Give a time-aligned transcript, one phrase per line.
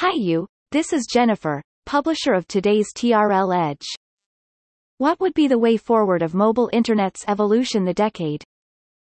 [0.00, 3.86] Hi you, this is Jennifer, publisher of today's TRL Edge.
[4.96, 8.42] What would be the way forward of mobile internet's evolution the decade?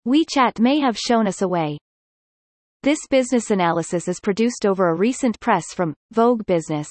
[0.07, 1.77] WeChat may have shown us a way.
[2.85, 6.89] This business analysis is produced over a recent press from Vogue Business.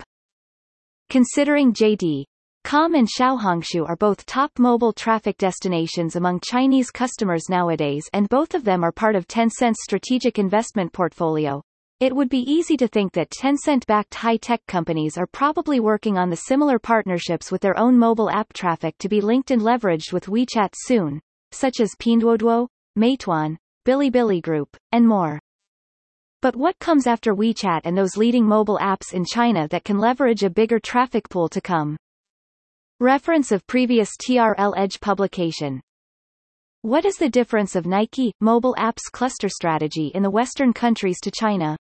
[1.09, 2.25] Considering JD,
[2.65, 8.55] Com and Xiaohongshu are both top mobile traffic destinations among Chinese customers nowadays and both
[8.55, 11.63] of them are part of Tencent's strategic investment portfolio.
[12.01, 16.37] It would be easy to think that Tencent-backed high-tech companies are probably working on the
[16.37, 20.71] similar partnerships with their own mobile app traffic to be linked and leveraged with WeChat
[20.75, 21.21] soon,
[21.53, 23.57] such as Pinduoduo, Meituan,
[23.87, 25.41] Bilibili Group, and more.
[26.41, 30.43] But what comes after WeChat and those leading mobile apps in China that can leverage
[30.43, 31.97] a bigger traffic pool to come?
[33.03, 35.81] Reference of previous TRL Edge publication.
[36.83, 41.31] What is the difference of Nike mobile apps cluster strategy in the Western countries to
[41.31, 41.79] China?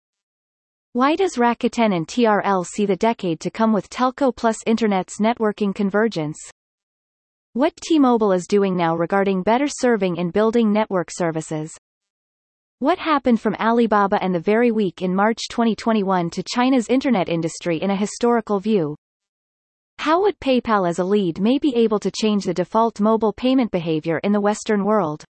[0.91, 5.73] Why does Rakuten and TRL see the decade to come with telco plus internet's networking
[5.73, 6.37] convergence?
[7.53, 11.71] What T-Mobile is doing now regarding better serving and building network services?
[12.79, 17.77] What happened from Alibaba and the very week in March 2021 to China's internet industry
[17.77, 18.97] in a historical view?
[20.05, 23.71] How would PayPal as a lead may be able to change the default mobile payment
[23.71, 25.25] behavior in the Western world?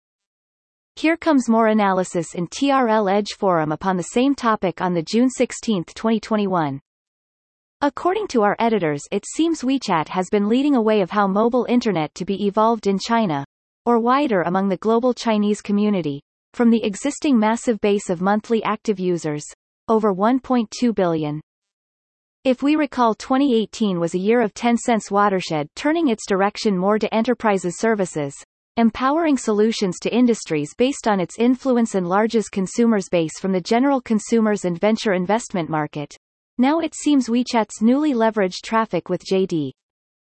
[0.98, 5.30] Here comes more analysis in TRL Edge forum upon the same topic on the June
[5.30, 6.82] 16, 2021.
[7.80, 11.66] According to our editors it seems WeChat has been leading a way of how mobile
[11.70, 13.46] internet to be evolved in China,
[13.86, 16.22] or wider among the global Chinese community,
[16.54, 19.46] from the existing massive base of monthly active users,
[19.88, 21.40] over 1.2 billion,
[22.46, 27.12] if we recall 2018 was a year of Tencent's watershed turning its direction more to
[27.12, 28.36] enterprises services,
[28.78, 34.00] empowering solutions to industries based on its influence and largest consumers base from the general
[34.00, 36.16] consumers and venture investment market.
[36.60, 39.72] Now it seems WeChat's newly leveraged traffic with JD.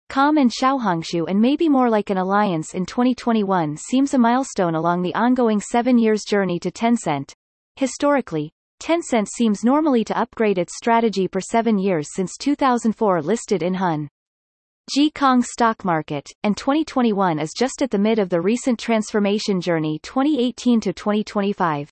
[0.09, 5.01] Com and Xiaohongshu and maybe more like an alliance in 2021 seems a milestone along
[5.01, 7.33] the ongoing seven years journey to Tencent.
[7.77, 13.75] Historically, Tencent seems normally to upgrade its strategy per seven years since 2004 listed in
[13.75, 14.09] Hun.
[14.91, 19.61] G Kong stock market, and 2021 is just at the mid of the recent transformation
[19.61, 21.91] journey 2018 to 2025.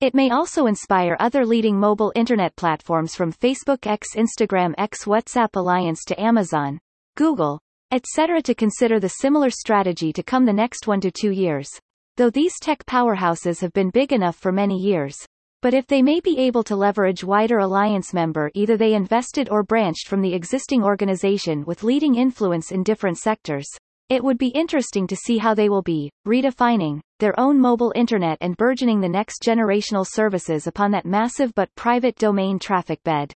[0.00, 5.56] It may also inspire other leading mobile internet platforms from Facebook X Instagram X WhatsApp
[5.56, 6.78] Alliance to Amazon,
[7.16, 7.58] Google,
[7.90, 8.40] etc.
[8.42, 11.68] to consider the similar strategy to come the next one to two years.
[12.16, 15.16] Though these tech powerhouses have been big enough for many years,
[15.62, 19.62] but if they may be able to leverage wider alliance member either they invested or
[19.62, 23.68] branched from the existing organization with leading influence in different sectors,
[24.08, 28.38] it would be interesting to see how they will be, redefining, their own mobile internet
[28.40, 33.32] and burgeoning the next generational services upon that massive but private domain traffic bed.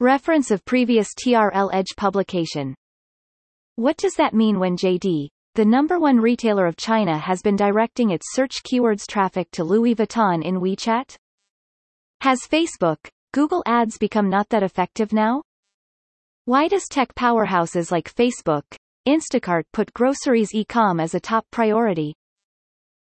[0.00, 2.74] Reference of previous TRL Edge publication.
[3.74, 8.10] What does that mean when JD, the number one retailer of China has been directing
[8.10, 11.16] its search keywords traffic to Louis Vuitton in WeChat?
[12.20, 12.98] Has Facebook,
[13.32, 15.40] Google Ads become not that effective now?
[16.44, 18.64] Why does tech powerhouses like Facebook,
[19.08, 22.12] Instacart put groceries e-com as a top priority?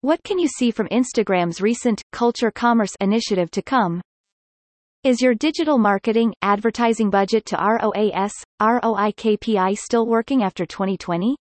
[0.01, 4.01] What can you see from Instagram's recent culture commerce initiative to come?
[5.05, 11.37] Is your digital marketing advertising budget to ROAS, ROI KPI still working after 2020?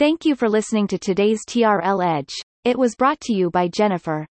[0.00, 2.32] Thank you for listening to today's TRL Edge.
[2.64, 4.26] It was brought to you by Jennifer.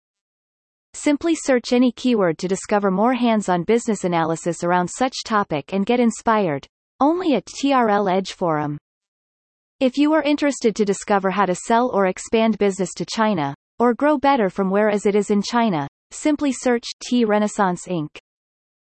[0.93, 5.99] Simply search any keyword to discover more hands-on business analysis around such topic and get
[5.99, 6.67] inspired.
[6.99, 8.77] Only at TRL Edge Forum.
[9.79, 13.95] If you are interested to discover how to sell or expand business to China, or
[13.95, 18.09] grow better from where as it is in China, simply search T Renaissance Inc